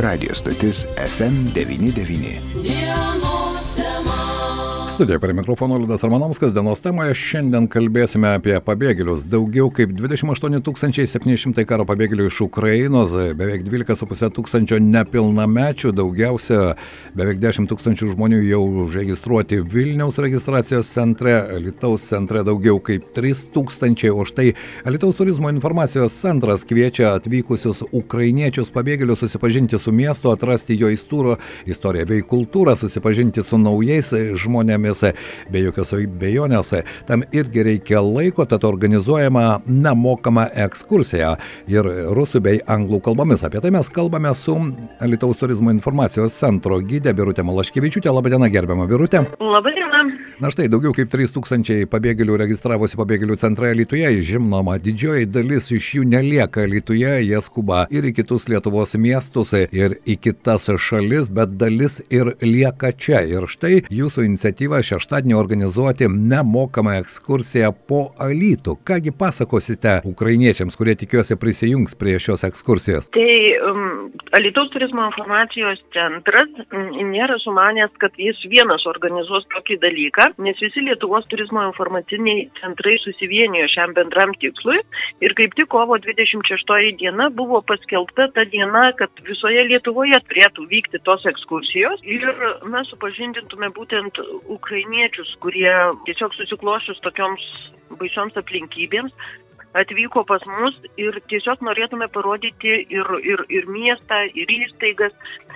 Radio 0.00 0.34
stotis 0.34 0.86
FM99. 0.96 3.23
Studijoje 4.88 5.18
prie 5.18 5.34
mikrofono 5.34 5.76
Liudas 5.76 6.04
Armanovskas. 6.04 6.52
Dienos 6.52 6.82
temoje 6.84 7.14
šiandien 7.16 7.64
kalbėsime 7.72 8.34
apie 8.36 8.52
pabėgėlius. 8.60 9.22
Daugiau 9.32 9.70
kaip 9.72 9.94
28 9.96 10.60
700 11.08 11.64
karo 11.64 11.86
pabėgėlių 11.88 12.26
iš 12.28 12.42
Ukrainos, 12.44 13.14
beveik 13.38 13.64
12,5 13.64 14.28
tūkstančio 14.36 14.78
nepilnamečių, 14.84 15.92
daugiausia 15.96 16.74
beveik 17.16 17.40
10 17.40 17.70
tūkstančių 17.72 18.10
žmonių 18.12 18.42
jau 18.44 18.60
užregistruoti 18.84 19.62
Vilniaus 19.64 20.20
registracijos 20.20 20.92
centre, 20.92 21.32
Lietuvos 21.64 22.04
centre 22.04 22.44
daugiau 22.44 22.76
kaip 22.84 23.08
3 23.16 23.48
tūkstančiai, 23.56 24.12
o 24.12 24.28
štai 24.28 24.52
Lietuvos 24.84 25.16
turizmo 25.16 25.48
informacijos 25.48 26.12
centras 26.12 26.66
kviečia 26.68 27.14
atvykusius 27.14 27.86
ukrainiečius 27.88 28.68
pabėgėlius 28.76 29.24
susipažinti 29.24 29.80
su 29.80 29.96
miestu, 29.96 30.28
atrasti 30.30 30.76
jo 30.76 30.92
istoriją 30.92 32.06
bei 32.12 32.20
kultūrą, 32.36 32.76
susipažinti 32.76 33.42
su 33.42 33.58
naujais 33.64 34.12
žmonėmis 34.12 34.73
žmonėmis, 34.74 35.02
be 35.50 35.62
jokios 35.64 35.92
abejonės. 35.94 36.72
Tam 37.06 37.24
irgi 37.32 37.64
reikia 37.64 38.02
laiko, 38.02 38.44
tad 38.46 38.64
organizuojama 38.64 39.62
nemokama 39.66 40.48
ekskursija 40.66 41.36
ir 41.70 41.84
rusų 42.14 42.42
bei 42.42 42.60
anglų 42.66 43.00
kalbomis. 43.04 43.44
Apie 43.44 43.60
tai 43.60 43.70
mes 43.70 43.88
kalbame 43.90 44.34
su 44.34 44.56
Lietuvos 45.04 45.38
turizmo 45.38 45.70
informacijos 45.70 46.34
centro 46.38 46.80
gydė 46.80 47.14
Birutė 47.14 47.44
Malaškevičiūtė. 47.44 48.10
Labadiena, 48.12 48.48
gerbiama 48.48 48.86
Birutė. 48.86 49.24
Labadiena. 49.40 50.04
Na 50.40 50.50
štai, 50.50 50.66
daugiau 50.68 50.94
kaip 50.96 51.10
3000 51.12 51.86
pabėgėlių 51.90 52.38
registravosi 52.42 52.98
pabėgėlių 52.98 53.38
centre 53.40 53.70
Lietuvoje. 53.76 54.22
Žinoma, 54.24 54.76
didžioji 54.82 55.28
dalis 55.30 55.70
iš 55.74 55.92
jų 55.98 56.06
nelieka 56.10 56.66
Lietuvoje, 56.68 57.20
jie 57.24 57.40
skuba 57.44 57.84
ir 57.94 58.08
į 58.08 58.14
kitus 58.18 58.48
Lietuvos 58.50 58.96
miestus, 58.98 59.54
ir 59.54 59.98
į 60.04 60.18
kitas 60.26 60.66
šalis, 60.80 61.30
bet 61.32 61.54
dalis 61.60 62.00
ir 62.10 62.34
lieka 62.42 62.90
čia. 62.96 63.22
Ir 63.28 63.46
štai 63.50 63.84
jūsų 63.92 64.24
iniciatyva 64.28 64.63
iniciatyvą 64.64 64.80
šeštadienį 64.82 65.34
organizuoti 65.36 66.08
nemokamą 66.08 66.96
ekskursiją 67.02 67.72
po 67.88 68.14
Alytų. 68.18 68.78
Kągi 68.86 69.12
pasakosite 69.12 70.00
ukrainiečiams, 70.04 70.76
kurie 70.76 70.94
tikiuosi 70.96 71.36
prisijungs 71.36 71.94
prie 71.94 72.18
šios 72.18 72.44
ekskursijos? 72.44 73.10
Tai 73.10 73.34
um, 73.68 74.10
Alytaus 74.32 74.70
turizmo 74.72 75.04
informacijos 75.04 75.80
centras 75.92 76.48
nėra 76.72 77.36
sumanęs, 77.42 77.92
kad 78.00 78.12
jis 78.16 78.38
vienas 78.48 78.86
organizuos 78.86 79.44
tokį 79.54 79.78
dalyką, 79.82 80.30
nes 80.38 80.58
visi 80.62 80.84
Lietuvos 80.84 81.26
turizmo 81.28 81.64
informaciniai 81.68 82.48
centrai 82.60 82.96
susivienijo 83.04 83.68
šiam 83.72 83.94
bendram 83.94 84.32
tikslui 84.40 84.80
ir 85.24 85.36
kaip 85.38 85.54
tik 85.58 85.68
kovo 85.72 85.98
26 85.98 86.96
diena 87.00 87.28
buvo 87.30 87.60
paskelbta 87.62 88.30
ta 88.34 88.44
diena, 88.48 88.90
kad 88.98 89.10
visoje 89.28 89.64
Lietuvoje 89.68 90.18
turėtų 90.28 90.68
vykti 90.72 91.02
tos 91.04 91.24
ekskursijos 91.28 92.02
ir 92.04 92.24
mes 92.70 92.88
supažindintume 92.92 93.70
būtent 93.76 94.18
ukrainiečius, 94.56 95.30
kurie 95.44 95.72
tiesiog 96.08 96.34
susiklošius 96.38 97.02
tokioms 97.06 97.44
baisioms 98.00 98.36
aplinkybėms 98.40 99.12
atvyko 99.74 100.22
pas 100.28 100.42
mus 100.46 100.76
ir 101.00 101.16
tiesiog 101.30 101.62
norėtume 101.66 102.06
parodyti 102.14 102.74
ir, 102.94 103.10
ir, 103.26 103.42
ir 103.50 103.66
miestą, 103.70 104.20
ir 104.34 104.50
įstaigas. 104.58 105.14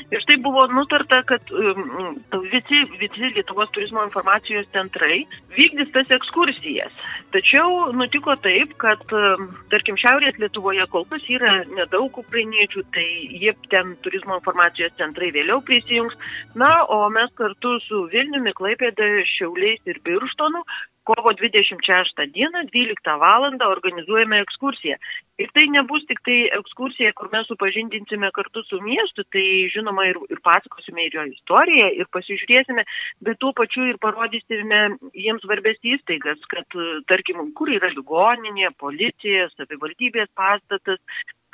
Ir 0.08 0.22
štai 0.24 0.38
buvo 0.42 0.64
nutarta, 0.72 1.20
kad 1.28 1.52
um, 1.52 2.18
visi, 2.50 2.82
visi 2.98 3.30
Lietuvos 3.36 3.70
turizmo 3.74 4.02
informacijos 4.06 4.66
centrai 4.74 5.20
vykdys 5.54 5.92
tas 5.94 6.10
ekskursijas. 6.18 6.94
Tačiau 7.34 7.92
nutiko 7.94 8.34
taip, 8.42 8.74
kad, 8.82 9.02
um, 9.14 9.50
tarkim, 9.72 9.98
Šiaurės 10.00 10.38
Lietuvoje 10.42 10.86
kol 10.92 11.06
kas 11.10 11.26
yra 11.30 11.60
nedaug 11.70 12.18
ukrainiečių, 12.22 12.84
tai 12.94 13.06
jie 13.38 13.54
ten 13.72 13.94
turizmo 14.04 14.38
informacijos 14.40 14.94
centrai 14.98 15.30
vėliau 15.34 15.62
prisijungs. 15.66 16.18
Na, 16.58 16.72
o 16.90 17.04
mes 17.14 17.30
kartu 17.38 17.78
su 17.86 18.06
Vilniumi, 18.12 18.54
Klaipėda, 18.58 19.10
Šiauliais 19.36 19.82
ir 19.86 20.00
Birštonu 20.06 20.64
kovo 21.08 21.32
26 21.32 22.26
dieną 22.36 22.64
12 22.72 23.16
val. 23.24 23.48
organizuojame 23.76 24.40
ekskursiją. 24.44 24.96
Ir 25.38 25.50
tai 25.54 25.64
nebus 25.70 26.02
tik 26.10 26.18
tai 26.26 26.38
ekskursija, 26.56 27.12
kur 27.18 27.28
mes 27.32 27.46
supažindinsime 27.46 28.30
kartu 28.34 28.64
su 28.66 28.80
miestu, 28.82 29.22
tai 29.32 29.44
žinoma 29.74 30.08
ir, 30.10 30.18
ir 30.34 30.40
pasakosime 30.42 31.06
ir 31.06 31.14
jo 31.14 31.24
istoriją, 31.30 31.88
ir 32.00 32.10
pasižiūrėsime, 32.16 32.84
bet 33.22 33.38
tuo 33.38 33.52
pačiu 33.60 33.86
ir 33.86 34.00
parodysime 34.02 34.80
jiems 35.14 35.46
svarbės 35.46 35.78
įstaigas, 35.94 36.42
kad, 36.50 36.78
tarkim, 37.12 37.44
kur 37.58 37.70
yra 37.70 37.92
ligoninė, 37.94 38.72
policija, 38.82 39.46
savivaldybės 39.54 40.32
pastatas, 40.34 40.98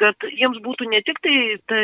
kad 0.01 0.27
jiems 0.27 0.59
būtų 0.65 0.89
ne 0.91 1.01
tik 1.07 1.21
tai, 1.25 1.37
tai 1.71 1.83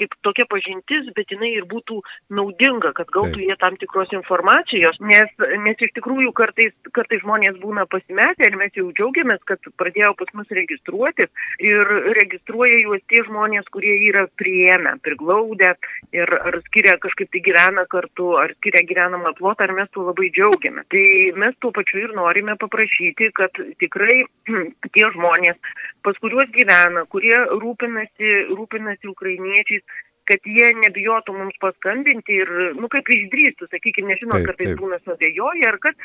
kaip 0.00 0.14
tokia 0.26 0.46
pažintis, 0.50 1.10
bet 1.16 1.32
jinai 1.32 1.52
ir 1.58 1.66
būtų 1.70 2.00
naudinga, 2.36 2.92
kad 2.96 3.10
gautų 3.12 3.36
Taip. 3.36 3.46
jie 3.48 3.56
tam 3.60 3.76
tikros 3.80 4.12
informacijos, 4.16 4.98
nes, 5.04 5.30
nes 5.64 5.84
iš 5.86 5.92
tikrųjų 5.98 6.32
kartais, 6.36 6.72
kartais 6.96 7.22
žmonės 7.24 7.58
būna 7.62 7.86
pasimetę 7.90 8.48
ir 8.48 8.56
mes 8.60 8.74
jau 8.76 8.88
džiaugiamės, 8.96 9.42
kad 9.48 9.70
pradėjo 9.80 10.14
pas 10.20 10.32
mus 10.38 10.54
registruotis 10.56 11.30
ir 11.62 11.92
registruoja 12.20 12.80
juos 12.84 13.04
tie 13.10 13.24
žmonės, 13.26 13.68
kurie 13.74 13.96
yra 14.08 14.26
prieėmę, 14.40 14.96
priglaudę 15.04 15.74
ir 16.16 16.34
ar 16.40 16.60
skiria 16.68 16.96
kažkaip 17.02 17.30
tai 17.32 17.44
gyvena 17.44 17.86
kartu, 17.90 18.32
ar 18.40 18.54
skiria 18.58 18.82
gyvenamą 18.88 19.34
plotą, 19.38 19.68
ar 19.68 19.76
mes 19.76 19.90
tuo 19.94 20.06
labai 20.08 20.30
džiaugiamės. 20.34 20.88
Tai 20.90 21.04
mes 21.44 21.56
tuo 21.60 21.72
pačiu 21.76 22.04
ir 22.04 22.16
norime 22.16 22.56
paprašyti, 22.60 23.30
kad 23.36 23.60
tikrai 23.82 24.22
tie 24.94 25.06
žmonės, 25.14 25.58
pas 26.06 26.16
kuriuos 26.22 26.48
gyvena, 26.54 27.02
kurie 27.12 27.36
rūpinasi, 27.50 28.28
rūpinasi 28.54 29.10
ukrainiečiais, 29.10 29.82
kad 30.30 30.46
jie 30.46 30.68
nebijotų 30.78 31.34
mums 31.34 31.56
paskambinti 31.62 32.32
ir, 32.42 32.50
nu, 32.78 32.86
kaip 32.92 33.06
išdrįstų, 33.10 33.64
sakykime, 33.72 34.12
nežinau, 34.12 34.38
kartais 34.46 34.72
būna 34.78 34.98
suabejoja, 35.02 35.64
ar 35.72 35.78
kad 35.82 35.96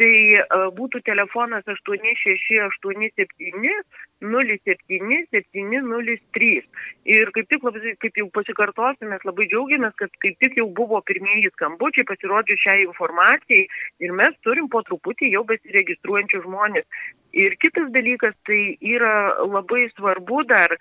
tai 0.00 0.14
uh, 0.40 0.46
būtų 0.74 0.96
telefonas 1.06 1.64
8687 1.70 3.70
07 4.20 5.26
703. 5.30 6.62
Ir 7.14 7.30
kaip 7.36 7.48
tik, 7.52 7.62
labai, 7.62 7.94
kaip 8.02 8.20
jau 8.20 8.26
pasikartosiu, 8.34 9.08
mes 9.10 9.24
labai 9.28 9.46
džiaugiamės, 9.50 9.94
kad 10.00 10.12
kaip 10.24 10.38
tik 10.42 10.58
jau 10.58 10.66
buvo 10.80 11.00
pirmieji 11.06 11.52
skambučiai 11.54 12.06
pasirodžius 12.08 12.62
šiai 12.64 12.86
informacijai 12.86 13.66
ir 14.04 14.14
mes 14.20 14.34
turim 14.46 14.68
po 14.72 14.82
truputį 14.88 15.32
jau 15.36 15.44
besiregistruojančių 15.48 16.42
žmonės. 16.46 16.88
Ir 17.38 17.54
kitas 17.62 17.90
dalykas, 17.94 18.34
tai 18.48 18.78
yra 18.80 19.14
labai 19.44 19.86
svarbu 19.94 20.42
dar, 20.48 20.74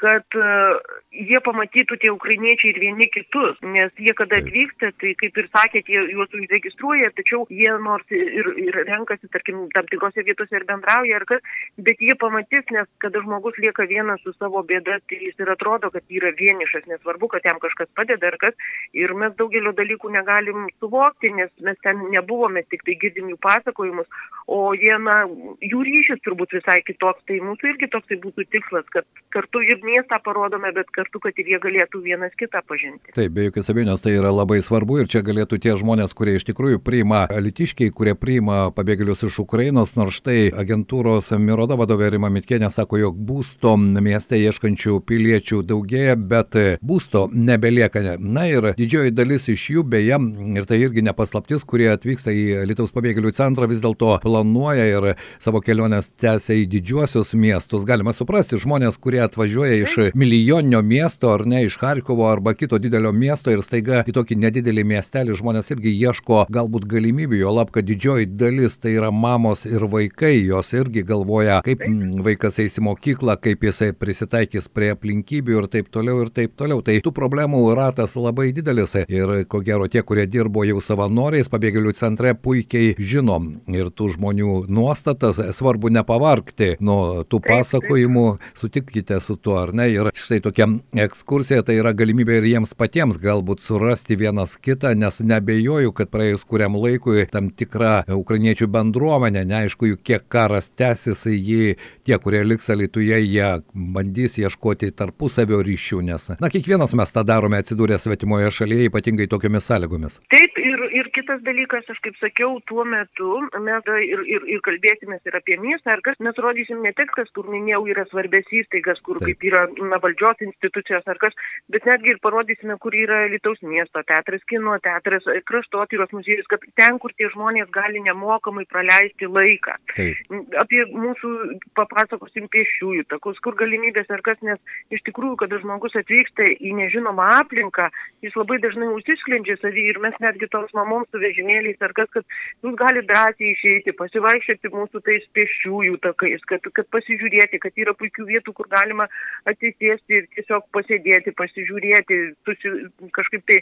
kad 0.00 0.36
uh, 0.36 0.76
jie 1.16 1.38
pamatytų 1.44 1.96
tie 2.02 2.10
ukrainiečiai 2.12 2.72
ir 2.72 2.80
vieni 2.80 3.08
kitus, 3.12 3.56
nes 3.64 3.92
jie 4.00 4.12
kada 4.16 4.40
atvyksta, 4.42 4.90
tai 5.00 5.14
kaip 5.20 5.38
ir 5.40 5.48
sakėt, 5.52 5.88
jie 5.88 6.02
juos 6.12 6.32
užregistruoja, 6.36 7.10
tačiau 7.16 7.46
jie 7.52 7.70
nors 7.82 8.04
ir, 8.12 8.50
ir 8.60 8.78
renkasi, 8.88 9.30
tarkim, 9.32 9.64
tam 9.74 9.88
tikrose 9.90 10.24
vietose 10.26 10.58
ir 10.58 10.66
bendrauja, 10.68 11.20
ar 11.20 11.26
kas, 11.28 11.52
bet 11.88 12.02
jie 12.04 12.16
pamatys, 12.20 12.66
nes 12.74 12.88
kada 13.02 13.22
žmogus 13.24 13.56
lieka 13.62 13.86
vienas 13.88 14.20
su 14.24 14.34
savo 14.36 14.62
bėda, 14.68 14.98
tai 15.08 15.20
jis 15.22 15.40
ir 15.40 15.52
atrodo, 15.54 15.90
kad 15.94 16.04
yra 16.12 16.32
vienišas, 16.36 16.86
nesvarbu, 16.92 17.30
kad 17.32 17.48
jam 17.48 17.60
kažkas 17.62 17.88
padeda 17.96 18.32
ar 18.32 18.38
kas, 18.42 18.68
ir 18.92 19.14
mes 19.16 19.32
daugelio 19.40 19.72
dalykų 19.76 20.12
negalim 20.12 20.68
suvokti, 20.80 21.32
nes 21.36 21.52
mes 21.64 21.80
ten 21.86 22.04
nebuvome, 22.12 22.66
tik 22.70 22.84
tai 22.86 22.98
girdim 23.00 23.32
jų 23.32 23.40
pasakojimus, 23.46 24.10
o 24.52 24.60
jie, 24.76 24.94
na, 25.00 25.22
jų 25.64 25.82
ryšys 25.88 26.22
turbūt 26.26 26.58
visai 26.58 26.80
kitoks, 26.86 27.24
tai 27.28 27.40
mūsų 27.44 27.72
irgi 27.72 27.90
toks 27.92 28.10
tai 28.10 28.20
būtų 28.22 28.46
tikslas, 28.52 28.86
kad 28.94 29.08
kartu 29.34 29.64
ir 29.64 29.80
miestą 29.86 30.18
parodome, 30.24 30.72
bet 30.76 30.90
kartu, 30.94 31.20
kad 31.22 31.38
ir 31.40 31.52
jie 31.54 31.60
galėtų 31.62 32.02
vienas 32.04 32.34
kitą 32.38 32.62
pažinti. 32.66 33.14
Taip, 33.16 33.32
be 33.36 33.48
jokios 33.48 33.70
abejonės 33.72 34.02
tai 34.04 34.16
yra 34.18 34.32
labai 34.34 34.58
svarbu 34.64 35.00
ir 35.02 35.10
čia 35.12 35.22
galėtų 35.26 35.60
tie 35.62 35.76
žmonės, 35.78 36.14
kurie 36.16 36.36
iš 36.38 36.46
tikrųjų 36.50 36.82
priima 36.84 37.24
litiškiai, 37.30 37.92
kurie 37.94 38.16
priima 38.18 38.70
pabėgėlius 38.76 39.26
iš 39.28 39.38
Ukrainos, 39.44 39.94
nors 39.98 40.18
štai 40.20 40.50
agentūros 40.50 41.32
Miroda 41.40 41.78
vadovė 41.78 42.10
Rima 42.14 42.30
Mitkienė 42.32 42.70
sako, 42.72 43.00
jog 43.04 43.18
būsto 43.28 43.76
mieste 43.78 44.38
ieškančių 44.40 45.00
piliečių 45.06 45.62
daugėja, 45.66 46.16
bet 46.16 46.58
būsto 46.82 47.26
nebelieka. 47.32 48.02
Na 48.20 48.46
ir 48.50 48.72
didžioji 48.76 49.14
dalis 49.16 49.48
iš 49.52 49.68
jų, 49.76 49.86
beje, 49.96 50.18
ir 50.58 50.68
tai 50.68 50.80
irgi 50.82 51.04
nepaslaptis, 51.06 51.64
kurie 51.68 51.88
atvyksta 51.92 52.34
į 52.34 52.66
Lietuvos 52.68 52.94
pabėgėlių 52.96 53.32
centrą, 53.36 53.68
vis 53.70 53.82
dėlto 53.84 54.16
planuoja 54.24 54.86
ir 54.90 55.08
savo 55.42 55.62
keliones 55.64 56.10
tęsia 56.18 56.58
į 56.62 56.66
didžiuosius 56.72 57.34
miestus. 57.38 57.86
Galima 57.88 58.14
suprasti, 58.16 58.58
žmonės, 58.60 58.98
kurie 59.02 59.22
atvažiuoja 59.24 59.75
iš 59.84 59.96
milijoninio 60.14 60.82
miesto 60.82 61.32
ar 61.34 61.46
ne 61.46 61.64
iš 61.66 61.78
Harkovo 61.82 62.28
arba 62.30 62.54
kito 62.54 62.78
didelio 62.78 63.12
miesto 63.12 63.52
ir 63.52 63.62
staiga 63.66 64.02
į 64.06 64.14
tokį 64.16 64.38
nedidelį 64.46 64.84
miestelį 64.92 65.36
žmonės 65.40 65.70
irgi 65.74 65.92
ieško 65.92 66.44
galbūt 66.52 66.86
galimybių, 66.90 67.40
jo 67.40 67.52
lab, 67.56 67.72
kad 67.74 67.86
didžioji 67.88 68.28
dalis 68.38 68.78
tai 68.80 68.96
yra 68.96 69.10
mamos 69.12 69.64
ir 69.68 69.86
vaikai, 69.90 70.34
jos 70.46 70.72
irgi 70.76 71.04
galvoja, 71.06 71.60
kaip 71.66 71.84
vaikas 72.26 72.60
eis 72.62 72.78
į 72.78 72.86
mokyklą, 72.86 73.36
kaip 73.42 73.64
jisai 73.66 73.92
prisitaikys 73.96 74.68
prie 74.72 74.92
aplinkybių 74.94 75.60
ir 75.60 75.68
taip 75.72 75.90
toliau 75.94 76.24
ir 76.24 76.32
taip 76.34 76.56
toliau. 76.58 76.82
Tai 76.86 76.96
tų 77.02 77.12
problemų 77.16 77.62
ratas 77.76 78.16
labai 78.18 78.50
didelis 78.56 78.96
ir 79.06 79.46
ko 79.50 79.62
gero 79.66 79.88
tie, 79.90 80.02
kurie 80.06 80.26
dirbo 80.30 80.64
jau 80.66 80.80
savanoriais 80.84 81.50
pabėgėlių 81.52 81.94
centre, 81.96 82.34
puikiai 82.34 82.94
žino. 82.98 83.38
Ir 83.72 83.90
tų 83.92 84.12
žmonių 84.14 84.66
nuostatas, 84.72 85.40
svarbu 85.56 85.90
nepavarkti 85.92 86.76
nuo 86.84 87.24
tų 87.28 87.42
pasakojimų, 87.44 88.26
sutikite 88.56 89.18
su 89.20 89.36
tuo 89.36 89.58
ar 89.66 89.74
ne? 89.76 89.88
Ir 89.92 90.10
štai 90.16 90.40
tokia 90.44 90.68
ekskursija 91.06 91.64
tai 91.66 91.78
yra 91.80 91.92
galimybė 91.96 92.40
ir 92.40 92.48
jiems 92.52 92.74
patiems 92.78 93.20
galbūt 93.22 93.64
surasti 93.64 94.18
vienas 94.18 94.56
kitą, 94.60 94.94
nes 94.98 95.20
nebejoju, 95.20 95.92
kad 95.96 96.10
praėjus 96.12 96.46
kuriam 96.48 96.78
laikui 96.78 97.26
tam 97.32 97.50
tikra 97.50 98.00
ukrainiečių 98.16 98.70
bendruomenė, 98.72 99.44
neaišku, 99.48 99.96
kiek 100.06 100.26
karas 100.32 100.70
tęsis, 100.74 101.26
jį 101.30 101.76
tie, 102.06 102.16
kurie 102.22 102.42
liks 102.46 102.70
alituje, 102.72 103.18
jie 103.24 103.50
bandys 103.74 104.38
ieškoti 104.40 104.92
tarpusavio 104.96 105.60
ryšių, 105.66 106.02
nes, 106.06 106.28
na, 106.40 106.50
kiekvienas 106.52 106.94
mes 106.98 107.12
tą 107.14 107.24
darome 107.26 107.60
atsidūrę 107.62 107.98
svetimoje 108.00 108.52
šalyje, 108.54 108.90
ypatingai 108.90 109.28
tokiomis 109.30 109.66
sąlygomis. 109.70 110.20
Taip, 110.32 110.60
ir, 110.62 110.85
ir 110.96 111.10
kitas 111.14 111.42
dalykas, 111.44 111.86
aš 111.92 112.00
kaip 112.04 112.16
sakiau, 112.20 112.56
tuo 112.68 112.84
metu 112.88 113.40
mes 113.62 113.88
ir, 114.06 114.22
ir, 114.28 114.46
ir 114.56 114.62
kalbėsime 114.64 115.18
ir 115.28 115.36
apie 115.38 115.58
miestą, 115.60 115.92
ar 115.96 116.02
kas, 116.04 116.18
mes 116.24 116.38
rodysim 116.42 116.82
ne 116.84 116.92
tik, 116.96 117.12
kas, 117.16 117.28
kur 117.36 117.48
minėjau, 117.52 117.82
yra 117.92 118.06
svarbės 118.10 118.48
įstaigas, 118.60 119.00
kur 119.06 119.20
Taip. 119.20 119.28
kaip 119.28 119.46
yra 119.50 119.64
na, 119.90 120.00
valdžios 120.02 120.42
institucijos 120.46 121.06
ar 121.10 121.20
kas, 121.22 121.36
bet 121.72 121.86
netgi 121.88 122.14
ir 122.14 122.20
parodysime, 122.24 122.78
kur 122.82 122.96
yra 122.96 123.24
Lietuvos 123.30 123.62
miesto 123.66 124.02
teatras, 124.08 124.44
kino 124.50 124.76
teatras, 124.84 125.26
kraštotyros 125.48 126.14
muziejus, 126.16 126.48
kad 126.50 126.64
ten, 126.78 127.00
kur 127.02 127.14
tie 127.16 127.30
žmonės 127.34 127.70
gali 127.74 128.02
nemokamai 128.06 128.66
praleisti 128.70 129.28
laiką. 129.30 129.76
Taip. 129.94 130.34
Apie 130.62 130.84
mūsų 130.92 131.32
papasakosim 131.78 132.48
pėsčiųjų 132.52 133.06
takus, 133.12 133.40
kur 133.44 133.58
galimybės 133.58 134.10
ar 134.14 134.24
kas, 134.26 134.40
nes 134.46 134.60
iš 134.94 135.04
tikrųjų, 135.08 135.36
kada 135.44 135.60
žmogus 135.62 135.96
atvyksta 135.98 136.48
į 136.56 136.74
nežinomą 136.80 137.28
aplinką, 137.42 137.90
jis 138.24 138.36
labai 138.38 138.60
dažnai 138.62 138.92
užsisklendžia 138.94 139.58
savį 139.60 139.88
ir 139.92 140.02
mes 140.02 140.16
netgi 140.22 140.48
toms 140.52 140.72
mamoms 140.76 140.85
su 141.10 141.20
vežimėliais 141.22 141.82
ar 141.82 141.94
kas, 141.96 142.08
kad 142.14 142.36
jūs 142.64 142.76
galite 142.78 143.06
drąsiai 143.10 143.52
išeiti, 143.52 143.96
pasivaikščioti 143.98 144.72
mūsų 144.74 145.02
tais 145.06 145.26
pėsčiųjų 145.36 146.00
takais, 146.06 146.44
kad, 146.50 146.64
kad 146.78 146.88
pasižiūrėti, 146.94 147.60
kad 147.62 147.82
yra 147.82 147.96
puikių 147.98 148.28
vietų, 148.30 148.56
kur 148.56 148.70
galima 148.72 149.08
atsisėsti 149.50 150.20
ir 150.20 150.30
tiesiog 150.36 150.68
pasėdėti, 150.76 151.36
pasižiūrėti, 151.38 152.20
susi, 152.48 152.74
kažkaip 153.16 153.46
tai 153.50 153.60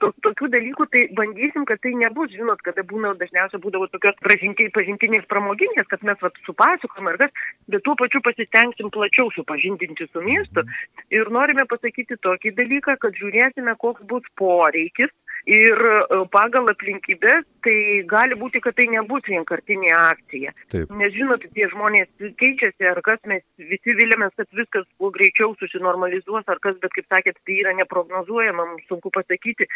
to, 0.00 0.10
tokių 0.24 0.48
dalykų, 0.54 0.86
tai 0.92 1.02
bandysim, 1.16 1.66
kad 1.68 1.80
tai 1.84 1.92
nebus, 1.98 2.32
žinot, 2.34 2.62
kada 2.66 2.84
būna, 2.86 3.12
dažniausiai 3.20 3.62
būdavo 3.62 3.88
tokios 3.92 4.18
pažintinės 4.24 5.26
pramoginės, 5.30 5.88
kad 5.90 6.04
mes 6.06 6.20
vat, 6.22 6.38
supasakojam 6.46 7.10
ar 7.12 7.18
kas, 7.24 7.44
bet 7.70 7.84
tuo 7.86 7.96
pačiu 8.00 8.22
pasistengsim 8.24 8.92
plačiau 8.94 9.32
supažindinti 9.34 10.08
su 10.10 10.22
miestu. 10.24 10.64
Ir 11.12 11.32
norime 11.34 11.66
pasakyti 11.70 12.20
tokį 12.24 12.54
dalyką, 12.58 12.96
kad 13.02 13.18
žiūrėsime, 13.18 13.76
koks 13.82 14.06
bus 14.10 14.26
poreikis 14.40 15.12
ir 15.48 15.76
e, 15.76 16.20
pagal 16.32 16.68
aplinkybės, 16.72 17.46
tai 17.64 17.76
gali 18.08 18.36
būti, 18.40 18.60
kad 18.64 18.76
tai 18.76 18.86
nebus 18.92 19.24
vienkartinė 19.28 19.92
akcija. 19.96 20.52
Taip. 20.72 20.92
Nes 20.96 21.12
žinot, 21.14 21.44
tie 21.56 21.68
žmonės 21.72 22.08
keičiasi, 22.40 22.88
ar 22.88 23.00
kas 23.04 23.20
mes 23.28 23.44
visi 23.58 23.96
vilėmės, 23.96 24.34
kad 24.38 24.48
viskas 24.56 24.86
kuo 25.00 25.12
greičiau 25.14 25.54
susinormalizuos, 25.60 26.46
ar 26.48 26.60
kas, 26.64 26.78
bet 26.82 26.94
kaip 26.96 27.08
sakėt, 27.12 27.40
tai 27.44 27.58
yra 27.62 27.74
neprognozuojama, 27.80 28.66
mums 28.72 28.88
sunku 28.88 29.12
pasakyti. 29.14 29.68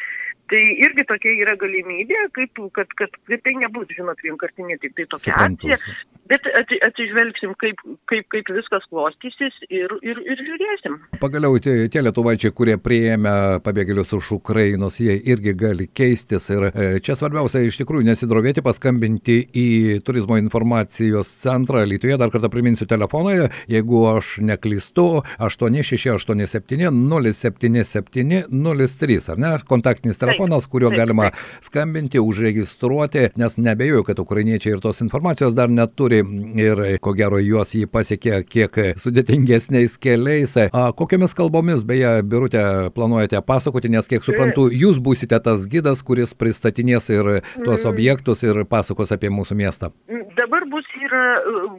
Tai 0.53 0.63
irgi 0.87 1.07
tokia 1.09 1.37
yra 1.45 1.57
galimybė, 1.61 2.27
kaip, 2.37 2.61
kad, 2.77 2.93
kad, 3.01 3.17
kad 3.29 3.45
tai 3.45 3.57
nebus, 3.61 3.89
žinot, 3.97 4.21
vienkartinė 4.25 4.79
tik 4.83 4.97
tai 4.99 5.09
tokia 5.09 5.33
Suprantu. 5.33 5.73
akcija. 5.73 5.97
Bet 6.31 6.47
atsižvelgsim, 6.89 7.53
kaip, 7.61 7.81
kaip, 8.09 8.29
kaip 8.33 8.49
viskas 8.57 8.87
klostysis 8.89 9.57
ir, 9.69 9.93
ir, 10.01 10.21
ir 10.25 10.41
žiūrėsim. 10.41 10.97
Pagaliau 11.21 11.59
tie, 11.61 11.75
tie 11.93 12.01
lietuvaičiai, 12.01 12.55
kurie 12.57 12.79
prieėmė 12.81 13.35
pabėgėlius 13.65 14.15
iš 14.17 14.31
Ukrainos, 14.39 14.97
jie 15.05 15.19
irgi 15.21 15.54
gali 15.59 15.87
keistis. 15.87 16.49
Ir 16.53 16.69
e, 16.71 16.87
čia 17.05 17.17
svarbiausia 17.19 17.65
iš 17.65 17.79
tikrųjų 17.81 18.07
nesidrovėti, 18.09 18.65
paskambinti 18.65 19.39
į 19.55 19.69
turizmo 20.07 20.39
informacijos 20.41 21.31
centrą 21.43 21.85
Lietuvoje. 21.89 22.19
Dar 22.21 22.33
kartą 22.35 22.51
priminsiu 22.53 22.87
telefoną, 22.91 23.49
jeigu 23.71 24.03
aš 24.13 24.39
neklystu, 24.45 25.23
8687 25.39 26.91
077 27.33 28.43
03, 28.51 29.21
ar 29.33 29.39
ne? 29.41 29.53
Kontaktinis 29.69 30.21
telefonas, 30.21 30.67
kuriuo 30.71 30.91
galima 30.95 31.31
skambinti, 31.65 32.21
užregistruoti, 32.21 33.29
nes 33.37 33.57
nebejoju, 33.59 34.05
kad 34.05 34.19
ukrainiečiai 34.19 34.77
ir 34.77 34.83
tos 34.85 35.01
informacijos 35.05 35.55
dar 35.55 35.71
neturi 35.71 36.23
ir 36.61 36.85
ko 37.05 37.15
gero 37.17 37.41
juos 37.43 37.75
jį 37.75 37.87
pasiekė 37.91 38.43
kiek 38.49 38.79
sudėtingesniais 39.01 39.97
keliais. 40.01 40.57
A, 40.67 40.91
kokiamis 40.97 41.35
kalbomis, 41.37 41.85
beje, 41.87 42.17
Birutė, 42.29 42.63
planuojate 42.95 43.41
pasakoti, 43.47 43.91
nes 43.93 44.09
kiek 44.11 44.25
suprantu, 44.25 44.69
jūs 44.73 45.01
būsite 45.03 45.39
tas 45.45 45.67
gidas, 45.71 46.03
kuris 46.07 46.35
pristatinės 46.37 47.11
ir 47.13 47.31
tuos 47.63 47.85
mm. 47.85 47.89
objektus 47.91 48.43
ir 48.47 48.65
pasakos 48.69 49.13
apie 49.15 49.31
mūsų 49.33 49.57
miestą? 49.59 49.91
Dabar 50.39 50.67
bus, 50.71 50.87
yra, 50.99 51.23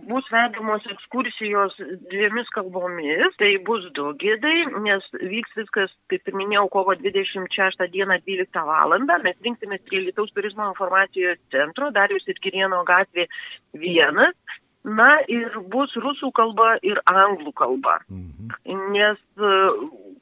bus 0.09 0.27
vedamos 0.31 0.85
ekskursijos 0.94 1.75
dviemis 2.12 2.50
kalbomis, 2.56 3.35
tai 3.41 3.56
bus 3.67 3.88
du 3.97 4.12
gidai, 4.21 4.56
nes 4.85 5.06
vyks 5.19 5.57
viskas, 5.59 5.94
kaip 6.12 6.29
ir 6.29 6.38
minėjau, 6.39 6.67
kovo 6.77 6.95
26 7.00 7.89
dieną 7.94 8.21
12 8.27 8.67
val. 8.69 8.95
Mes 9.25 9.41
rinksimės 9.45 9.83
prie 9.89 10.06
Lietuvos 10.06 10.33
turizmo 10.38 10.69
informacijos 10.71 11.41
centro, 11.53 11.91
Darius 11.95 12.27
ir 12.31 12.39
Kirieno 12.44 12.83
gatvė 12.88 13.27
vienas. 13.73 14.38
Na 14.85 15.15
ir 15.31 15.56
bus 15.73 15.95
rusų 15.97 16.29
kalba 16.38 16.75
ir 16.85 17.00
anglų 17.09 17.56
kalba. 17.57 17.97
Mhm. 18.06 18.51
Nes 18.94 19.18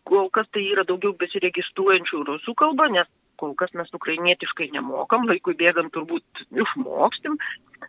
kol 0.07 0.29
kas 0.31 0.47
tai 0.55 0.63
yra 0.71 0.85
daugiau 0.87 1.11
besiregistruojančių 1.19 2.23
rusų 2.29 2.55
kalba, 2.59 2.87
nes 2.91 3.09
kol 3.43 3.55
kas 3.59 3.73
mes 3.75 3.91
ukrainietiškai 3.99 4.69
nemokam, 4.71 5.27
laikui 5.27 5.57
bėgant 5.59 5.91
turbūt 5.95 6.45
išmokstim, 6.63 7.35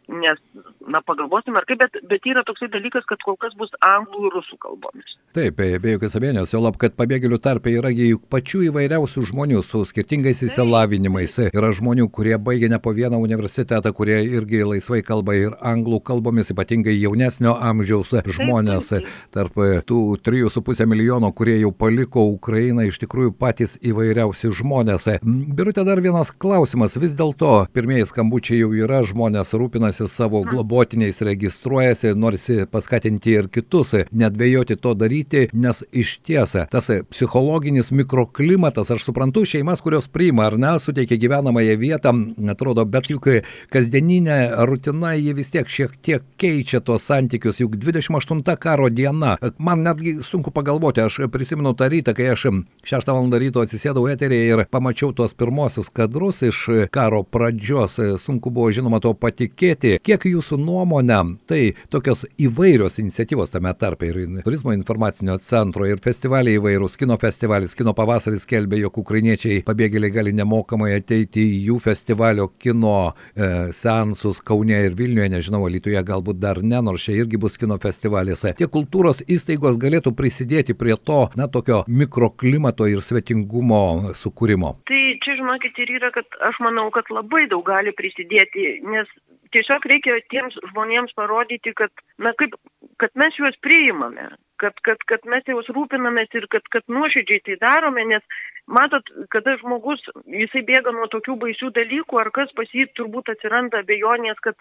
nes, 0.08 0.40
na, 0.88 1.00
pagalvosim 1.06 1.56
ar 1.56 1.64
kaip, 1.68 1.80
bet, 1.80 1.96
bet 2.08 2.26
yra 2.28 2.44
toksai 2.46 2.68
dalykas, 2.72 3.06
kad 3.08 3.22
kol 3.24 3.38
kas 3.40 3.54
bus 3.58 3.72
anglų 3.84 4.28
ir 4.28 4.34
rusų 4.38 4.58
kalbomis. 4.62 5.14
Taip, 5.34 5.56
be 5.58 5.94
jokios 5.94 6.14
abejonės, 6.18 6.52
jau 6.54 6.60
lab, 6.62 6.76
kad 6.78 6.94
pabėgėlių 6.98 7.40
tarpe 7.42 7.72
yra 7.74 7.90
pačių 8.30 8.60
įvairiausių 8.68 9.24
žmonių 9.30 9.62
su 9.66 9.82
skirtingais 9.88 10.44
įsilavinimais. 10.46 11.38
Yra 11.50 11.72
žmonių, 11.74 12.06
kurie 12.14 12.36
baigia 12.38 12.68
ne 12.70 12.78
po 12.78 12.92
vieną 12.94 13.18
universitetą, 13.22 13.92
kurie 13.96 14.20
irgi 14.24 14.62
laisvai 14.68 15.00
kalba 15.02 15.34
ir 15.38 15.56
anglų 15.58 16.02
kalbomis, 16.06 16.52
ypatingai 16.54 16.94
jaunesnio 17.00 17.56
amžiaus 17.56 18.14
žmonės. 18.36 18.92
Tarp 19.34 19.58
tų 19.88 20.00
3,5 20.22 20.86
milijono, 20.90 21.32
kurie 21.32 21.56
jau 21.58 21.72
paliko 21.72 22.26
Ukrainą, 22.28 22.86
iš 22.86 23.00
tikrųjų 23.02 23.34
patys 23.38 23.78
įvairiausi 23.82 24.52
žmonės. 24.54 25.08
Birutė, 25.24 25.86
dar 25.88 26.02
vienas 26.04 26.30
klausimas. 26.30 26.98
Vis 27.00 27.16
dėlto 27.18 27.64
pirmieji 27.74 28.10
skambučiai 28.12 28.60
jau 28.62 28.70
yra, 28.76 29.02
žmonės 29.06 29.54
rūpinasi 29.58 29.94
savo 30.11 30.43
globotiniais, 30.46 31.20
registruojasi, 31.26 32.14
norisi 32.19 32.64
paskatinti 32.70 33.37
ir 33.38 33.49
kitus, 33.52 33.94
nedvėjoti 34.12 34.76
to 34.81 34.94
daryti, 34.99 35.49
nes 35.52 35.82
iš 35.93 36.17
tiesa 36.26 36.67
tas 36.70 36.91
psichologinis 37.11 37.93
mikroklimatas, 37.94 38.91
aš 38.94 39.06
suprantu, 39.08 39.44
šeimas, 39.49 39.82
kurios 39.85 40.08
priima 40.08 40.49
ar 40.49 40.58
ne, 40.58 40.75
suteikia 40.81 41.19
gyvenamąją 41.20 41.77
vietą, 41.79 42.15
atrodo, 42.51 42.84
bet 42.89 43.10
juk 43.13 43.29
kasdieninė 43.72 44.39
rutina 44.69 45.15
jį 45.19 45.34
vis 45.39 45.53
tiek 45.55 45.69
šiek 45.70 45.96
tiek 46.05 46.24
keičia 46.41 46.81
tuos 46.84 47.06
santykius, 47.08 47.60
juk 47.63 47.77
28 47.81 48.56
karo 48.60 48.89
diena. 48.91 49.36
Man 49.58 49.84
netgi 49.86 50.19
sunku 50.22 50.53
pagalvoti, 50.55 51.05
aš 51.05 51.20
prisimenu 51.32 51.74
tą 51.79 51.89
rytą, 51.93 52.15
kai 52.17 52.31
aš 52.32 52.48
6 52.84 53.13
val. 53.13 53.31
ryto 53.34 53.65
atsisėdau 53.65 54.06
eterėje 54.13 54.51
ir 54.53 54.65
pamačiau 54.70 55.13
tuos 55.17 55.34
pirmosius 55.34 55.91
kadrus 55.91 56.43
iš 56.46 56.60
karo 56.94 57.22
pradžios. 57.22 57.98
Sunku 58.22 58.53
buvo 58.55 58.70
žinoma 58.70 59.01
to 59.03 59.15
patikėti. 59.15 59.83
Kiek 60.05 60.26
jūsų 60.31 60.58
nuomonė, 60.60 61.20
tai 61.48 61.60
tokios 61.93 62.24
įvairios 62.41 62.98
iniciatyvos 63.03 63.53
tame 63.53 63.72
tarpe 63.79 64.08
ir 64.08 64.20
turizmo 64.44 64.72
informacinio 64.74 65.36
centro 65.43 65.86
ir 65.88 66.00
festivaliai 66.05 66.58
įvairūs, 66.58 66.96
kino 67.00 67.17
festivalis, 67.20 67.76
kino 67.76 67.94
pavasaris 67.96 68.46
skelbė, 68.46 68.81
jog 68.84 68.98
ukrainiečiai 69.05 69.62
pabėgėliai 69.67 70.14
gali 70.14 70.34
nemokamai 70.36 70.94
ateiti 70.96 71.44
į 71.44 71.60
jų 71.69 71.79
festivalio 71.84 72.48
kino 72.60 72.96
e, 73.10 73.50
seansus 73.76 74.41
Kaune 74.44 74.81
ir 74.86 74.96
Vilniuje, 74.98 75.31
nežinau, 75.36 75.64
Lietuvoje 75.69 76.03
galbūt 76.06 76.41
dar 76.43 76.62
ne, 76.62 76.81
nors 76.84 77.05
čia 77.06 77.17
irgi 77.19 77.41
bus 77.41 77.58
kino 77.60 77.79
festivalis. 77.82 78.44
Tie 78.58 78.69
kultūros 78.70 79.22
įstaigos 79.31 79.79
galėtų 79.81 80.14
prisidėti 80.17 80.76
prie 80.79 80.96
to, 80.96 81.24
na, 81.38 81.48
tokio 81.48 81.82
mikroklimato 81.88 82.88
ir 82.91 83.03
svetingumo 83.05 84.14
sukūrimo. 84.19 84.74
Tai 84.88 85.03
čia 85.24 85.38
žinokit 85.41 85.79
ir 85.84 85.94
yra, 85.98 86.10
kad 86.14 86.41
aš 86.48 86.60
manau, 86.64 86.88
kad 86.94 87.08
labai 87.12 87.46
daug 87.50 87.64
gali 87.67 87.94
prisidėti, 87.96 88.81
nes 88.88 89.10
tiesiog 89.55 89.87
reikia 89.91 90.19
tiems 90.32 90.56
žmonėms 90.70 91.15
parodyti, 91.19 91.75
kad, 91.79 91.93
na, 92.19 92.34
kaip, 92.39 92.56
kad 93.03 93.15
mes 93.19 93.37
juos 93.39 93.56
priimame, 93.65 94.29
kad, 94.63 94.77
kad, 94.87 95.03
kad 95.11 95.27
mes 95.31 95.46
juos 95.51 95.69
rūpinamės 95.77 96.34
ir 96.39 96.49
kad, 96.53 96.67
kad 96.75 96.87
nuoširdžiai 96.93 97.43
tai 97.49 97.58
darome, 97.63 98.06
nes 98.11 98.25
matot, 98.67 99.11
kada 99.34 99.56
žmogus, 99.63 100.03
jisai 100.31 100.65
bėga 100.67 100.94
nuo 100.96 101.08
tokių 101.13 101.39
baisių 101.44 101.70
dalykų, 101.77 102.20
ar 102.20 102.32
kas 102.34 102.53
pas 102.58 102.70
jį 102.73 102.89
turbūt 102.99 103.32
atsiranda 103.34 103.82
abejonės, 103.84 104.41
kad 104.44 104.58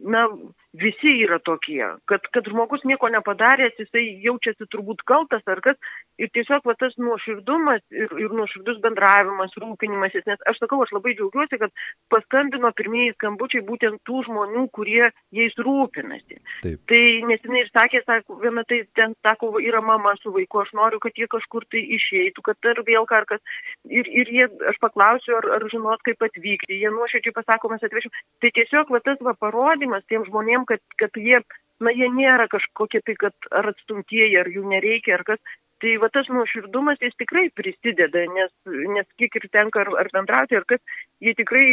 na, 0.00 0.26
visi 0.72 1.16
yra 1.24 1.40
tokie, 1.42 1.82
kad, 2.10 2.26
kad 2.34 2.46
žmogus 2.46 2.84
nieko 2.86 3.08
nepadaręs, 3.10 3.74
jisai 3.80 4.04
jaučiasi 4.22 4.68
turbūt 4.70 5.02
kaltas 5.08 5.42
ar 5.50 5.62
kas, 5.64 5.78
ir 6.20 6.30
tiesiog 6.34 6.66
va, 6.68 6.76
tas 6.78 6.94
nuoširdumas 7.00 7.82
ir, 7.94 8.12
ir 8.22 8.34
nuoširdus 8.36 8.78
bendravimas, 8.84 9.54
rūpinimasis, 9.60 10.26
nes 10.28 10.42
aš 10.50 10.60
sakau, 10.62 10.82
aš 10.84 10.92
labai 10.94 11.14
džiaugiuosi, 11.16 11.58
kad 11.62 11.74
paskambino 12.12 12.70
pirmieji 12.76 13.16
skambučiai 13.16 13.64
būtent 13.66 14.02
tų 14.06 14.24
žmonių, 14.28 14.66
kurie 14.76 15.10
jais 15.34 15.56
rūpinasi. 15.58 16.40
Taip. 16.62 16.82
Tai 16.90 17.02
nesinai 17.30 17.64
ir 17.64 17.72
sakė, 17.72 18.02
sako, 18.06 18.38
viena 18.44 18.64
tai 18.68 18.82
ten 18.98 19.16
sako, 19.26 19.52
yra 19.62 19.82
mama 19.84 20.14
su 20.20 20.32
vaiku, 20.34 20.62
aš 20.64 20.74
noriu, 20.78 21.00
kad 21.02 21.16
jie 21.18 21.28
kažkur 21.30 21.66
tai 21.72 21.82
išeitų, 21.98 22.44
kad 22.46 22.70
ar 22.70 22.82
vėl 22.86 23.08
karkas. 23.10 23.42
Ir, 23.88 24.06
ir 24.06 24.30
jie, 24.30 24.46
aš 24.70 24.78
paklausiu, 24.82 25.36
ar, 25.40 25.48
ar 25.58 25.66
žinot, 25.72 26.02
kaip 26.06 26.22
atvykti, 26.26 26.78
jie 26.82 26.92
nuoširdžiai 26.94 27.36
pasako, 27.36 27.72
mes 27.72 27.84
atvešim. 27.86 28.12
Tai 28.42 28.52
tiesiog 28.56 28.92
va, 28.92 29.00
tas 29.04 29.20
va, 29.24 29.34
parodimas 29.38 30.04
tiem 30.10 30.26
žmonėms, 30.28 30.59
žmonėm, 30.60 30.66
kad, 30.66 30.80
kad 30.96 31.10
jie, 31.16 31.40
na, 31.80 31.90
jie 31.90 32.08
nėra 32.08 32.48
kažkokie 32.48 33.00
tai, 33.04 33.14
kad 33.16 33.34
ar 33.50 33.72
atstumtieji, 33.72 34.38
ar 34.38 34.48
jų 34.48 34.68
nereikia, 34.68 35.18
ar 35.18 35.24
kas. 35.24 35.38
Tai 35.80 35.92
va 36.02 36.10
tas 36.12 36.28
nuoširdumas 36.28 37.00
jis 37.00 37.14
tikrai 37.16 37.46
prisideda, 37.56 38.26
nes, 38.34 38.50
nes 38.92 39.06
kiek 39.16 39.38
ir 39.38 39.46
tenka 39.48 39.80
ar, 39.80 39.88
ar 40.02 40.10
bendrauti, 40.12 40.58
ar 40.58 40.66
kas, 40.68 40.80
jie 41.24 41.32
tikrai, 41.38 41.68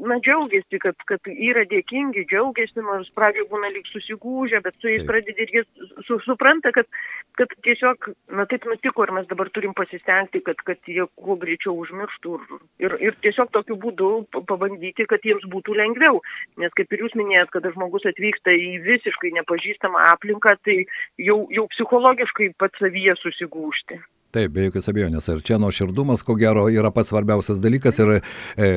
na, 0.00 0.16
džiaugiasi, 0.24 0.80
kad, 0.80 0.96
kad 1.08 1.28
yra 1.28 1.66
dėkingi, 1.68 2.24
džiaugiasi, 2.30 2.80
nors 2.86 3.10
pradžioje 3.16 3.50
būna 3.50 3.68
lyg 3.74 3.90
susigūžę, 3.92 4.62
bet 4.64 4.78
su 4.80 4.88
jais 4.88 5.04
pradedi 5.08 5.44
ir 5.44 5.52
jie 5.58 5.64
su, 6.06 6.16
supranta, 6.24 6.72
kad, 6.72 6.88
kad 7.36 7.52
tiesiog, 7.66 8.08
na, 8.32 8.46
taip 8.48 8.64
nutiko 8.70 9.04
ir 9.04 9.12
mes 9.18 9.28
dabar 9.28 9.52
turim 9.52 9.76
pasistengti, 9.76 10.40
kad, 10.46 10.64
kad 10.64 10.80
jie 10.88 11.04
kuo 11.20 11.36
greičiau 11.44 11.76
užmirštų 11.84 12.38
ir, 12.40 12.56
ir, 12.86 12.96
ir 13.10 13.20
tiesiog 13.26 13.52
tokiu 13.52 13.76
būdu 13.84 14.10
pabandyti, 14.48 15.04
kad 15.10 15.20
jiems 15.26 15.44
būtų 15.52 15.76
lengviau. 15.82 16.22
Nes 16.60 16.72
kaip 16.80 16.96
ir 16.96 17.04
jūs 17.04 17.18
minėjot, 17.20 17.52
kada 17.52 17.74
žmogus 17.76 18.08
atvyksta 18.08 18.56
į 18.56 18.80
visiškai 18.88 19.36
nepažįstamą 19.36 20.08
aplinką, 20.14 20.56
tai 20.64 20.80
jau, 21.20 21.42
jau 21.52 21.68
psichologiškai 21.76 22.54
pats 22.56 22.80
savyje 22.80 23.20
susigūžė 23.20 23.49
susigūžti. 23.50 24.00
Taip, 24.30 24.52
be 24.54 24.68
jokios 24.68 24.86
abejonės. 24.86 25.26
Ir 25.26 25.40
čia 25.42 25.56
nuoširdumas, 25.58 26.22
ko 26.22 26.36
gero, 26.38 26.68
yra 26.70 26.92
pats 26.94 27.08
svarbiausias 27.10 27.58
dalykas. 27.58 27.96
Ir 27.98 28.12
e, 28.14 28.68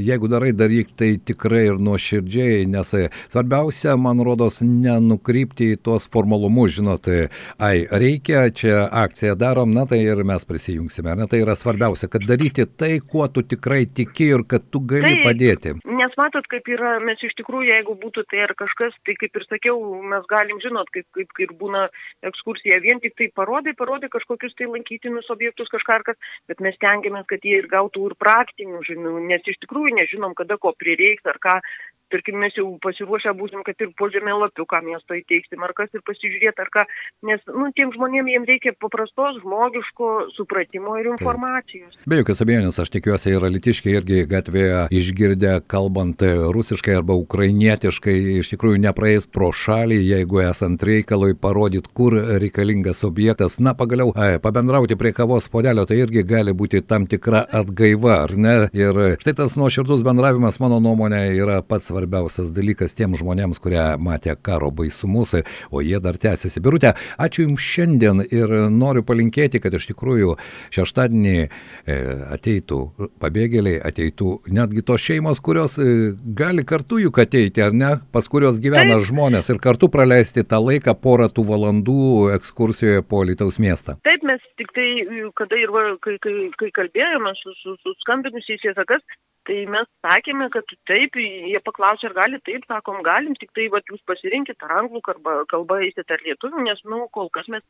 jeigu 0.00 0.30
darai, 0.32 0.54
daryk 0.56 0.94
tai 0.96 1.18
tikrai 1.20 1.66
ir 1.66 1.76
nuoširdžiai, 1.76 2.62
nes 2.72 2.94
e, 2.96 3.10
svarbiausia, 3.28 3.98
man 4.00 4.24
rodos, 4.24 4.62
nenukrypti 4.64 5.74
į 5.74 5.82
tuos 5.84 6.08
formalumus, 6.08 6.78
žinot, 6.78 7.10
e, 7.12 7.26
ai, 7.60 7.84
reikia, 7.92 8.46
čia 8.56 8.86
akciją 9.02 9.36
darom, 9.36 9.74
na 9.76 9.84
tai 9.84 10.00
ir 10.00 10.24
mes 10.24 10.48
prisijungsime. 10.48 11.12
Na 11.20 11.28
tai 11.28 11.42
yra 11.44 11.58
svarbiausia, 11.60 12.08
kad 12.08 12.24
daryti 12.24 12.64
tai, 12.64 12.94
kuo 13.04 13.28
tu 13.28 13.44
tikrai 13.44 13.84
tiki 13.84 14.30
ir 14.32 14.46
kad 14.48 14.64
tu 14.72 14.80
gali 14.80 15.12
Taip, 15.12 15.26
padėti. 15.28 15.76
Nes 16.02 16.16
matot, 16.18 16.46
kaip 16.50 16.66
yra, 16.66 16.96
mes 17.04 17.20
iš 17.22 17.36
tikrųjų, 17.38 17.68
jeigu 17.70 17.94
būtų 18.00 18.26
tai 18.32 18.42
ar 18.48 18.56
kažkas, 18.58 18.96
tai 19.06 19.14
kaip 19.20 19.38
ir 19.38 19.46
sakiau, 19.46 19.78
mes 20.02 20.26
galim 20.30 20.58
žinot, 20.64 20.90
kaip, 20.90 21.06
kaip, 21.14 21.30
kaip 21.36 21.54
būna 21.60 21.86
ekskursija, 22.26 22.80
vien 22.82 22.98
tik 23.04 23.14
tai 23.18 23.30
parodai, 23.36 23.76
parodai 23.78 24.10
kažkokius 24.10 24.56
tai 24.58 24.66
lankyti 24.66 25.02
buitinius 25.02 25.30
objektus 25.30 25.68
kažką 25.68 25.94
ar 25.94 26.02
kas, 26.06 26.16
bet 26.48 26.60
mes 26.60 26.76
tengiamės, 26.78 27.26
kad 27.26 27.42
jie 27.42 27.58
ir 27.58 27.68
gautų 27.68 28.10
ir 28.10 28.14
praktinių 28.18 28.82
žinių, 28.86 29.14
nes 29.28 29.42
iš 29.46 29.58
tikrųjų 29.64 29.96
nežinom, 29.98 30.34
kada 30.34 30.56
ko 30.56 30.72
prireiks 30.78 31.26
ar 31.26 31.38
ką 31.42 31.60
tarkim, 32.12 32.38
mes 32.42 32.56
jau 32.58 32.66
pasiruošę 32.84 33.32
būsim, 33.38 33.64
kad 33.66 33.80
ir 33.82 33.92
po 33.98 34.08
žemėlapiuką 34.12 34.82
miesto 34.86 35.16
įteiksim, 35.16 35.62
ar 35.64 35.74
kas 35.76 35.92
ir 35.96 36.04
pasižiūrėti, 36.06 36.62
ar 36.62 36.70
ką, 36.72 36.84
nes, 37.28 37.42
nu, 37.50 37.70
tiem 37.76 37.92
žmonėms 37.94 38.32
jiems 38.32 38.50
reikia 38.50 38.74
paprastos, 38.80 39.40
žmogiško 39.42 40.10
supratimo 40.36 40.96
ir 41.00 41.10
informacijos. 41.12 41.96
Be 42.08 42.20
jokios 42.20 42.42
abejonės, 42.44 42.80
aš 42.82 42.92
tikiuosi, 42.96 43.32
ir 43.34 43.46
alitiškai 43.48 43.96
irgi 43.98 44.22
gatvėje 44.30 44.82
išgirdę, 44.92 45.54
kalbant 45.70 46.22
rusiškai 46.56 46.96
arba 47.00 47.16
ukrainietiškai, 47.20 48.16
iš 48.42 48.52
tikrųjų 48.54 48.82
nepraeis 48.86 49.28
pro 49.30 49.52
šalį, 49.56 50.00
jeigu 50.12 50.42
esant 50.44 50.82
reikalui 50.86 51.34
parodyt, 51.38 51.88
kur 51.96 52.16
reikalingas 52.42 53.04
objektas. 53.08 53.58
Na, 53.62 53.76
pagaliau, 53.78 54.12
ai, 54.16 54.36
pabendrauti 54.42 54.98
prie 55.00 55.14
kavos 55.16 55.48
podelio, 55.52 55.86
tai 55.88 56.02
irgi 56.02 56.24
gali 56.26 56.54
būti 56.56 56.82
tam 56.86 57.06
tikra 57.10 57.44
atgaiva, 57.60 58.22
ar 58.26 58.36
ne? 58.36 58.56
Ir 58.76 59.18
štai 59.22 59.36
tas 59.42 59.56
nuoširdus 59.58 60.04
bendravimas, 60.06 60.58
mano 60.62 60.80
nuomonė, 60.82 61.24
yra 61.38 61.60
pats 61.62 61.90
svarbiausias 61.90 62.01
svarbiausias 62.02 62.50
dalykas 62.54 62.96
tiems 62.98 63.20
žmonėms, 63.22 63.60
kurie 63.62 63.82
matė 64.02 64.34
karo 64.42 64.70
baisumus, 64.74 65.36
o 65.70 65.82
jie 65.82 66.00
dar 66.02 66.18
tęsiasi. 66.18 66.60
Birutė, 66.62 66.94
ačiū 67.18 67.46
Jums 67.46 67.62
šiandien 67.62 68.22
ir 68.30 68.50
noriu 68.70 69.04
palinkėti, 69.06 69.60
kad 69.62 69.74
iš 69.74 69.88
tikrųjų 69.92 70.36
šeštadienį 70.74 71.36
e, 71.42 71.48
ateitų 72.34 72.80
pabėgėliai, 73.22 73.80
ateitų 73.86 74.34
netgi 74.50 74.84
tos 74.86 75.02
šeimos, 75.02 75.40
kurios 75.42 75.78
e, 75.78 76.12
gali 76.38 76.66
kartu 76.66 77.00
juk 77.02 77.22
ateiti, 77.22 77.62
ar 77.62 77.74
ne, 77.74 77.94
pas 78.14 78.26
kurios 78.30 78.60
gyvena 78.62 78.98
Taip. 78.98 79.08
žmonės 79.10 79.52
ir 79.52 79.62
kartu 79.62 79.90
praleisti 79.92 80.46
tą 80.46 80.62
laiką 80.62 80.94
porą 81.02 81.28
tų 81.32 81.46
valandų 81.50 82.32
ekskursijoje 82.38 83.06
po 83.06 83.22
Lietuvos 83.26 83.60
miestą. 83.62 83.98
Taip, 84.06 84.24
mes 84.26 84.42
tik 84.58 84.72
tai, 84.76 84.88
kada 85.38 85.58
ir 85.58 85.74
kai, 86.02 86.18
kai, 86.22 86.36
kai 86.58 86.72
kalbėjome 86.82 87.34
su, 87.42 87.54
su, 87.62 87.76
su 87.82 87.94
skambinusiais, 88.04 88.62
jie 88.64 88.74
sakas, 88.78 89.02
Tai 89.48 89.56
mes 89.74 89.88
sakėme, 90.04 90.46
kad 90.54 90.68
taip, 90.86 91.16
jie 91.18 91.58
paklausė, 91.66 92.08
ar 92.10 92.14
gali 92.14 92.38
taip, 92.46 92.62
sakom, 92.70 93.00
galim, 93.02 93.34
tik 93.38 93.50
tai, 93.56 93.66
va, 93.72 93.80
jūs 93.90 94.02
pasirinkit 94.06 94.62
ar 94.62 94.76
anglų 94.82 95.02
kalbą, 95.08 95.34
kalbą 95.50 95.80
eisit 95.82 96.10
ar 96.14 96.22
lietuvių, 96.22 96.62
nes, 96.62 96.78
nu, 96.86 97.00
kol 97.14 97.26
kas 97.34 97.48
mes, 97.50 97.64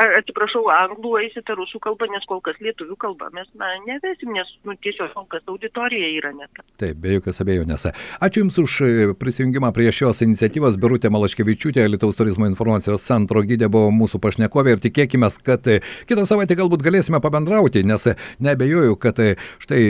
ar, 0.00 0.16
atsiprašau, 0.18 0.64
anglų 0.74 1.12
eisit 1.20 1.52
ar 1.52 1.60
rusų 1.60 1.78
kalbą, 1.84 2.08
nes 2.10 2.26
kol 2.26 2.42
kas 2.42 2.58
lietuvių 2.64 2.98
kalbą 3.04 3.30
mes, 3.36 3.46
na, 3.58 3.70
nevesim, 3.86 4.32
nes, 4.34 4.50
nu, 4.66 4.74
tiesiog 4.82 5.12
kol 5.14 5.28
kas 5.30 5.46
auditorija 5.46 6.10
yra 6.16 6.32
net. 6.34 6.62
Taip, 6.82 6.98
be 7.04 7.14
jokios 7.14 7.38
abejonės. 7.44 7.86
Ačiū 8.18 8.42
Jums 8.42 8.58
už 8.58 8.80
e, 8.82 8.90
prisijungimą 9.14 9.70
prie 9.76 9.92
šios 9.94 10.24
iniciatyvos. 10.26 10.74
Birutė 10.82 11.12
Malaškevičiūtė, 11.14 11.84
Lietuvos 11.86 12.18
turizmo 12.18 12.50
informacijos 12.50 13.06
centro 13.06 13.44
gydė 13.46 13.70
buvo 13.70 13.92
mūsų 13.94 14.18
pašnekovė 14.24 14.74
ir 14.74 14.82
tikėkime, 14.82 15.30
kad 15.46 15.70
e, 15.70 15.78
kitą 16.10 16.26
savaitę 16.26 16.58
galbūt 16.58 16.82
galėsime 16.82 17.22
pabendrauti, 17.22 17.86
nes 17.86 18.10
e, 18.10 18.16
nebejoju, 18.42 18.98
kad 18.98 19.22
štai 19.62 19.82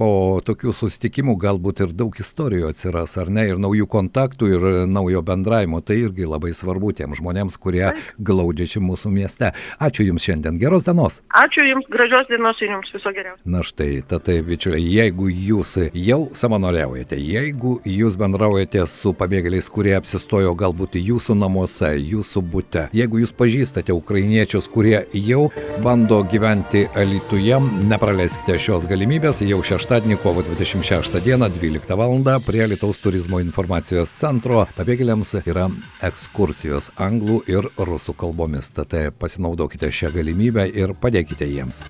po 0.00 0.40
tokių 0.40 0.61
tokių 0.62 0.72
susitikimų 0.78 1.34
galbūt 1.42 1.80
ir 1.82 1.92
daug 1.92 2.14
istorijų 2.14 2.68
atsiras, 2.70 3.16
ar 3.18 3.30
ne, 3.30 3.48
ir 3.50 3.58
naujų 3.58 3.86
kontaktų, 3.90 4.50
ir 4.54 4.66
naujo 4.86 5.22
bendravimo. 5.26 5.80
Tai 5.82 5.96
irgi 5.98 6.28
labai 6.28 6.52
svarbu 6.54 6.92
tiems 6.94 7.18
žmonėms, 7.18 7.58
kurie 7.58 7.90
glaudžia 8.18 8.68
čia 8.76 8.82
mūsų 8.82 9.10
mieste. 9.10 9.50
Ačiū 9.82 10.06
Jums 10.06 10.22
šiandien, 10.22 10.60
geros 10.62 10.86
dienos. 10.86 11.20
Ačiū 11.34 11.66
Jums, 11.66 11.88
gražios 11.90 12.28
dienos 12.30 12.62
ir 12.62 12.70
Jums 12.76 12.92
viso 12.94 13.10
geriausio. 13.10 13.42
Na 13.42 13.64
štai, 13.66 14.04
tatai, 14.06 14.38
bičiuliai, 14.46 14.86
jeigu 14.86 15.26
Jūs 15.32 15.74
jau 15.98 16.20
savanoriaujate, 16.30 17.18
jeigu 17.18 17.80
Jūs 17.82 18.14
bendraujate 18.20 18.86
su 18.86 19.14
pabėgėliais, 19.18 19.70
kurie 19.72 19.96
apsistojo 19.98 20.54
galbūt 20.54 21.00
Jūsų 21.02 21.38
namuose, 21.42 21.90
Jūsų 21.98 22.44
būte, 22.54 22.86
jeigu 22.94 23.24
Jūs 23.24 23.34
pažįstate 23.34 23.96
ukrainiečius, 23.96 24.70
kurie 24.70 25.00
jau 25.10 25.48
bando 25.82 26.22
gyventi 26.30 26.86
Alituje, 26.94 27.58
nepraleiskite 27.90 28.60
šios 28.62 28.86
galimybės, 28.90 29.42
jau 29.42 29.62
šeštadienį 29.66 30.22
kovo 30.22 30.46
20. 30.46 30.51
26 30.54 31.20
dieną 31.24 31.48
12 31.48 31.96
val. 31.96 32.40
prie 32.46 32.66
Lietuvos 32.66 32.98
turizmo 32.98 33.40
informacijos 33.40 34.10
centro 34.10 34.66
pabėgėliams 34.76 35.32
yra 35.46 35.68
ekskursijos 36.04 36.90
anglų 37.00 37.38
ir 37.48 37.68
rusų 37.78 38.12
kalbomis. 38.12 38.70
Tad 38.76 38.92
pasinaudokite 39.18 39.88
šią 39.88 40.12
galimybę 40.12 40.68
ir 40.68 40.92
padėkite 40.92 41.48
jiems. 41.48 41.82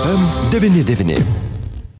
FM 0.00 0.22
99. 0.50 1.49